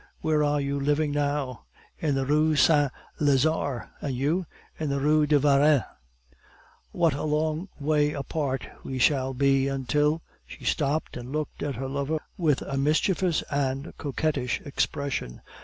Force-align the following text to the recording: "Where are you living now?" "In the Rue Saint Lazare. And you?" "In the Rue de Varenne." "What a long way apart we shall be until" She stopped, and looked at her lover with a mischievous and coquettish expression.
"Where 0.21 0.43
are 0.43 0.59
you 0.59 0.79
living 0.79 1.11
now?" 1.11 1.65
"In 1.99 2.15
the 2.15 2.25
Rue 2.25 2.55
Saint 2.55 2.91
Lazare. 3.19 3.91
And 4.01 4.15
you?" 4.15 4.47
"In 4.79 4.89
the 4.89 4.99
Rue 4.99 5.27
de 5.27 5.37
Varenne." 5.37 5.85
"What 6.91 7.13
a 7.13 7.21
long 7.21 7.69
way 7.79 8.11
apart 8.13 8.67
we 8.83 8.97
shall 8.97 9.35
be 9.35 9.67
until" 9.67 10.23
She 10.47 10.63
stopped, 10.65 11.17
and 11.17 11.31
looked 11.31 11.61
at 11.61 11.75
her 11.75 11.87
lover 11.87 12.17
with 12.35 12.63
a 12.63 12.77
mischievous 12.79 13.43
and 13.51 13.93
coquettish 13.99 14.59
expression. 14.61 15.41